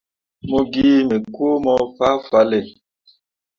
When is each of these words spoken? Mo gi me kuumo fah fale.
Mo 0.49 0.59
gi 0.71 0.89
me 1.09 1.17
kuumo 1.33 1.73
fah 1.95 2.17
fale. 2.27 2.59